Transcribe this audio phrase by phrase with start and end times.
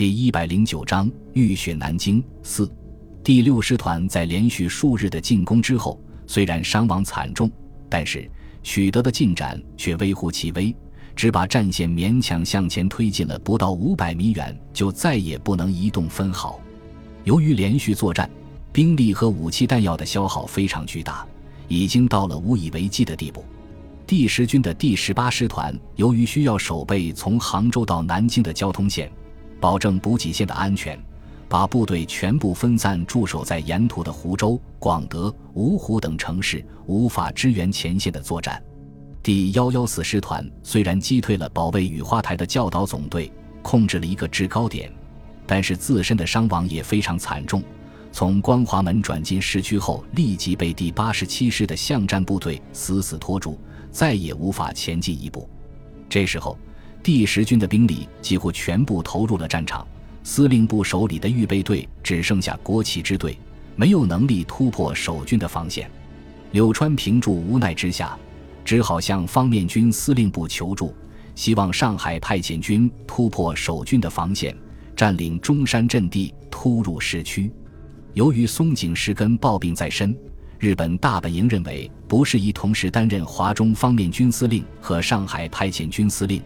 [0.00, 2.66] 第一百零九章浴血南京四，
[3.22, 7.50] 第六师团在连续数日的进攻之后，虽然伤亡惨重，
[7.86, 8.26] 但是
[8.62, 10.74] 取得的进展却微乎其微，
[11.14, 16.58] 只把战线勉强向前推进了不到五百米远，就再也不能移动分毫。
[17.24, 18.30] 由于连续作战，
[18.72, 21.26] 兵力和武器弹药的消耗非常巨大，
[21.68, 23.44] 已经到了无以为继的地步。
[24.06, 29.12] 第十军的第十八师团由于需要守备从杭州到南京的交通线。
[29.60, 30.98] 保证补给线的安全，
[31.46, 38.60] 把部队全部分散驻守在沿途的湖州、广德、芜湖等城市，无法支援前线的作战。
[39.22, 43.30] 第幺幺四师团虽然击退了保卫雨花台的教导总队，
[43.62, 44.90] 控制了一个制高点，
[45.46, 47.62] 但是自身的伤亡也非常惨重。
[48.10, 55.46] 从光华门转进市区后，立即被第八十七师的巷战部队死死拖住，再也无法前进一步。
[56.08, 56.56] 这时候。
[57.02, 59.86] 第十军的兵力几乎全部投入了战场，
[60.22, 63.38] 司令部手里的预备队只剩下国旗支队，
[63.74, 65.90] 没有能力突破守军的防线。
[66.52, 68.18] 柳川平助无奈之下，
[68.64, 70.94] 只好向方面军司令部求助，
[71.34, 74.54] 希望上海派遣军突破守军的防线，
[74.94, 77.50] 占领中山阵地，突入市区。
[78.12, 80.14] 由于松井石根抱病在身，
[80.58, 86.42] 日本大本营认为不适宜同时担任华中方面军司令和上海派遣军司令。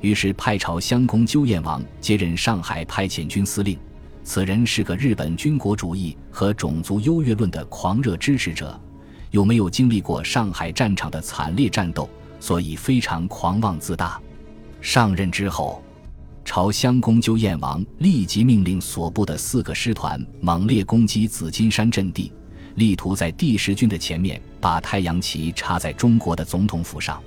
[0.00, 3.78] 于是派朝乡公鸠彦王接任上海派遣军司令，
[4.22, 8.78] 此人是个日本军国主义和种族优越论的狂热支持者，
[9.30, 12.08] 又没有经历过上海战场的惨烈战斗，
[12.38, 14.20] 所以非常狂妄自大。
[14.80, 15.82] 上任之后，
[16.44, 22.32] 朝乡公鸠彦王立即命令所部的四个师团猛烈攻击紫金山阵地，
[22.76, 27.20] 力图在第十军的前面把太阳旗插在中国的总统府上。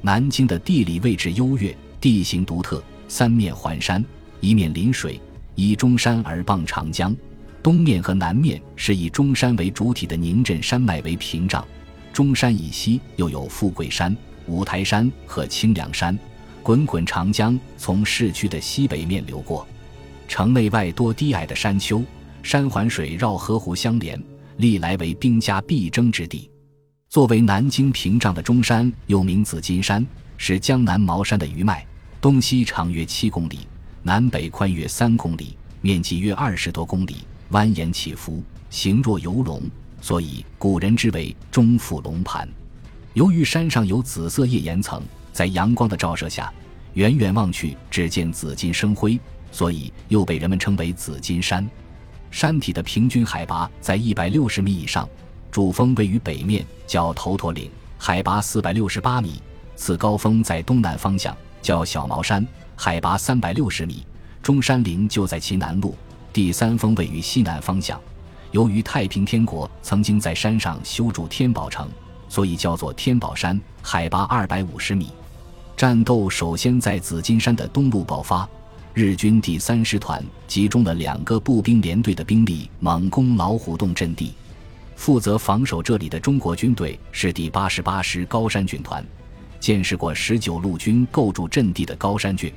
[0.00, 1.76] 南京的地理位置优越。
[2.04, 4.04] 地形独特，三面环山，
[4.38, 5.18] 一面临水，
[5.54, 7.16] 以中山而傍长江。
[7.62, 11.66] 东面和南面是以中山为主体的宁镇山脉为屏障，
[12.12, 14.14] 中山以西又有富贵山、
[14.46, 16.14] 五台山和清凉山。
[16.62, 19.66] 滚滚长江从市区的西北面流过，
[20.28, 22.04] 城内外多低矮的山丘，
[22.42, 24.22] 山环水绕河湖相连，
[24.58, 26.50] 历来为兵家必争之地。
[27.08, 30.06] 作为南京屏障的中山，又名紫金山，
[30.36, 31.82] 是江南茅山的余脉。
[32.24, 33.58] 东西长约七公里，
[34.02, 37.16] 南北宽约三公里，面积约二十多公里，
[37.50, 39.60] 蜿蜒起伏，形若游龙，
[40.00, 42.48] 所以古人之为中府龙盘。
[43.12, 45.02] 由于山上有紫色页岩层，
[45.34, 46.50] 在阳光的照射下，
[46.94, 49.20] 远远望去只见紫金生辉，
[49.52, 51.68] 所以又被人们称为紫金山。
[52.30, 55.06] 山体的平均海拔在一百六十米以上，
[55.50, 59.42] 主峰位于北面，叫头陀岭，海拔四百六十八米，
[59.76, 61.36] 此高峰在东南方向。
[61.64, 64.04] 叫小茅山，海拔三百六十米，
[64.42, 65.94] 中山陵就在其南麓，
[66.30, 67.98] 第三峰位于西南方向。
[68.50, 71.88] 由于太平天国曾经在山上修筑天宝城，
[72.28, 75.08] 所以叫做天宝山，海拔二百五十米。
[75.74, 78.46] 战斗首先在紫金山的东路爆发，
[78.92, 84.34] 日军第三师团集中了两个步兵连队的兵力，猛攻老虎洞阵地。
[84.96, 89.02] 负责防守这里的中国军队是第八十八师高山军团。
[89.64, 92.52] 见识过十九路军构筑阵地的高山郡，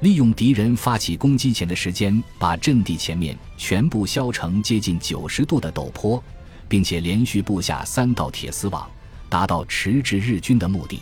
[0.00, 6.20] 利用敌人发起攻击前的时间，把阵地前面全部削成接近九十度的陡坡，
[6.68, 8.90] 并且连续布下三道铁丝网，
[9.28, 11.00] 达到迟滞日军的目的。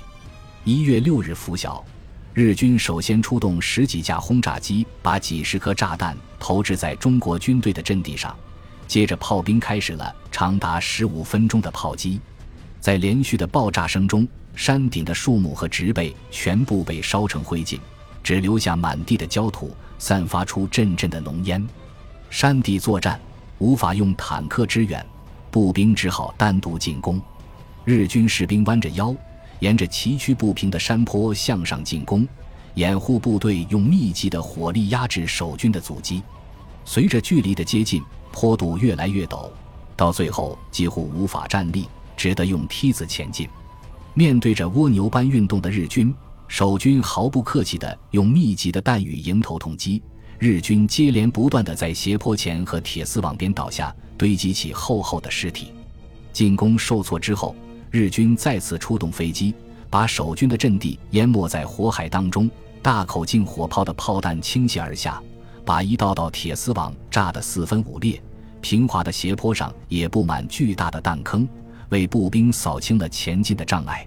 [0.63, 1.83] 一月六日拂晓，
[2.35, 8.37] 日军首先出动十几架轰炸机，把几十颗炸弹投掷在中国军队的阵地上，
[8.87, 12.21] 接着炮兵开始了长达十五分钟的炮击，
[12.81, 14.27] 在连续的爆炸声中。
[14.57, 17.79] 山顶的树木和植被全部被烧成灰烬，
[18.23, 21.67] 只留下满地的焦土，散发出阵阵的浓烟。
[22.29, 23.19] 山地作战
[23.59, 25.07] 无法用坦克支援，
[25.51, 27.19] 步兵只好单独进攻。
[27.85, 29.15] 日军士兵弯着腰，
[29.61, 32.27] 沿着崎岖不平的山坡向上进攻，
[32.75, 36.23] 掩护部队用密集的火力压制守军的阻击。
[36.85, 38.03] 随着距离的接近，
[38.33, 39.49] 坡度越来越陡，
[39.97, 41.87] 到最后几乎无法站立，
[42.21, 43.49] 只得用梯子前进。
[44.13, 46.15] 面对着蜗牛般运动的日军，
[46.49, 50.03] 守军毫不客气地用密集的弹雨迎头痛击。
[50.39, 55.73] 日军接连不断地在斜坡前和铁丝网边倒下，堆积起厚厚的尸体。
[56.31, 57.57] 进攻受挫之后，
[57.91, 59.55] 日军再次出动飞机，
[59.89, 62.51] 把守军的阵地淹没在火海当中。
[62.83, 65.23] 大口径火炮的炮弹倾泻而下，
[65.65, 68.21] 把一道道铁丝网炸得四分五裂。
[68.61, 71.49] 平滑的斜坡上也布满巨大的弹坑。
[71.91, 74.07] 为步兵扫清了前进的障碍。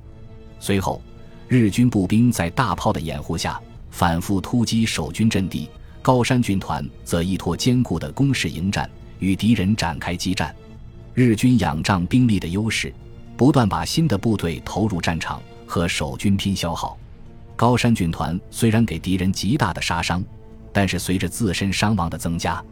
[0.59, 1.01] 随后，
[1.47, 5.69] 日军步兵在大炮的掩护下反复突击守军阵地，
[6.01, 8.89] 高山军团则依托坚固的工事迎战，
[9.19, 10.53] 与敌人展开激战。
[11.13, 12.91] 日军仰仗兵力的优势，
[13.37, 16.97] 不断把新的部队投入战场，和守军拼消耗。
[17.55, 20.23] 高山军团虽然给敌人极大的杀伤，
[20.71, 22.63] 但是随着自身伤亡的增加，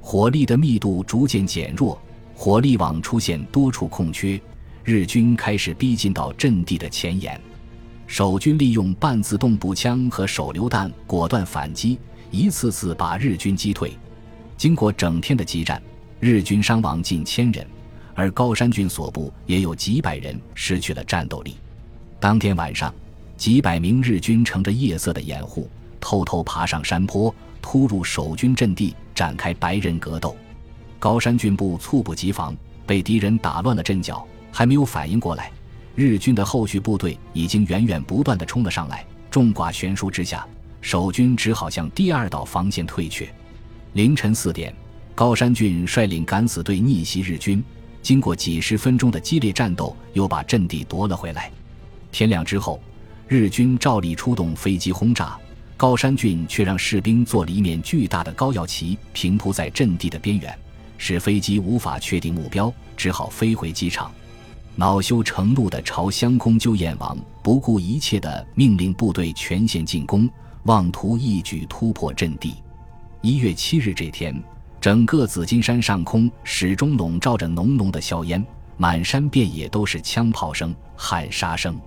[0.00, 2.00] 火力的密度逐渐减弱，
[2.36, 4.40] 火力网出现多处空缺，
[4.90, 7.40] 日军开始逼近到阵地的前沿。
[8.08, 11.96] 守军利用半自动步枪和手榴弹果断反击，
[12.32, 13.96] 一次次把日军击退。
[14.56, 15.80] 经过整天的激战，
[16.18, 17.64] 日军伤亡近千人。
[18.16, 21.54] 而高山郡所部也有几百人失去了战斗力。
[22.18, 22.92] 当天晚上，
[23.36, 25.70] 几百名日军乘着夜色的掩护，
[26.00, 27.32] 偷偷爬上山坡，
[27.62, 30.36] 突入守军阵地，展开白刃格斗。
[30.98, 35.50] 高山郡部猝不及防，被敌人打乱了阵脚，还没有反应过来，
[35.94, 39.04] 日军的后续部队已经源源不断地冲了上来。
[39.30, 40.46] 众寡悬殊之下，
[40.80, 43.28] 守军只好向第二道防线退却。
[43.92, 44.74] 凌晨四点，
[45.14, 47.62] 高山郡率领敢死队逆袭日军。
[48.02, 51.50] 经过几十分钟的激烈战斗，又把阵地夺了回来。
[52.10, 52.80] 天亮之后，
[53.28, 55.38] 日军照例出动飞机轰炸，
[55.76, 60.58] 高山郡却让士兵做了一面巨大的高耀旗，平铺在阵地的边缘，
[60.96, 64.10] 使飞机无法确定目标，只好飞回机场。
[64.80, 70.26] 恼羞成怒的朝襄公鸠彦王不顾一切地命令部队全线进攻，
[70.62, 72.54] 妄图一举突破阵地。
[73.20, 74.34] 一月七日这天。
[74.80, 78.42] 整个紫金山上空始终笼罩着浓浓的硝烟，
[78.78, 81.78] 满山遍野都是枪炮声、喊杀声。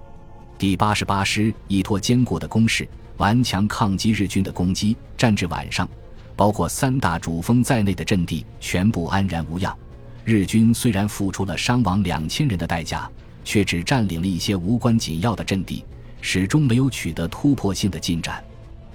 [0.60, 2.88] 第八十八师依托坚固的工事，
[3.18, 4.96] 顽强抗击日军的攻击。
[5.18, 5.90] 战至晚上，
[6.36, 9.76] 包括三大主峰在内的阵地全部安然无恙。
[10.26, 13.10] 日军虽然付出了伤亡两千人的代价，
[13.44, 15.84] 却只占领了一些无关紧要的阵地，
[16.22, 18.44] 始终没有取得突破性的进展。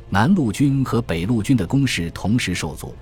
[0.08, 2.94] 南路军和北路军的攻势同时受阻。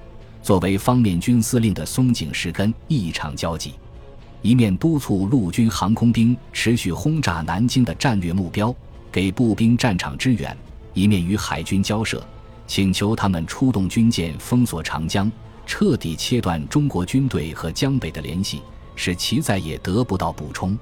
[0.43, 3.75] 作为方面军司令的松井石根异常焦急，
[4.43, 8.75] 一面督促陆军航空兵持续轰炸南京的战略目标，
[9.11, 10.53] 给步兵战场支援；
[10.95, 12.25] 一面与海军交涉，
[12.67, 15.31] 请求他们出动军舰封锁长江，
[15.67, 18.63] 彻底切断中国军队和江北的联系，
[18.95, 20.79] 使其再也得不到补充。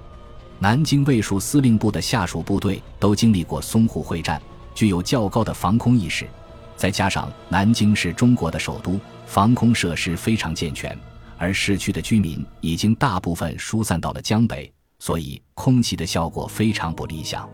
[0.60, 4.40] 南京卫戍司令部的下属部队都经历过淞沪会战，
[4.74, 6.28] 具有较高的防空意识。
[6.76, 10.96] 再加上南京是中国的首都，防空设施非常健全，
[11.38, 17.48] 而市区的居民已经大部分疏散到了江北，所以空袭的效果非常不理想。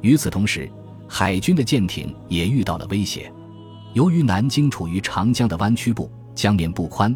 [0.00, 0.70] 与此同时，
[1.08, 3.32] 海军的舰艇也遇到了威胁。
[3.92, 7.14] 由于南京处于长江的弯曲部，江面不宽，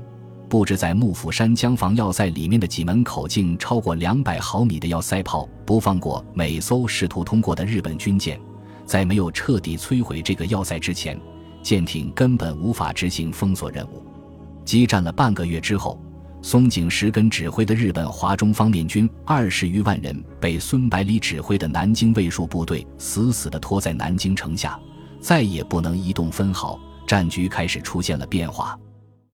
[0.48, 8.40] 布置在幕府山江防要塞里面的几门口径超过两百毫米的要塞炮，不放过每艘试图通过的日本军舰。
[8.86, 11.20] 在没有彻底摧毁这个要塞之前。
[11.60, 14.02] 舰艇根本无法执行封锁任务。
[14.64, 16.00] 激战了半个月之后，
[16.40, 24.78] 松井石根指挥的日本华中方面军二十余万人被孙百里指挥的南京卫戍部队死死地拖在南京城下，
[25.20, 26.78] 再也不能移动分毫。
[27.06, 28.78] 战局开始出现了变化。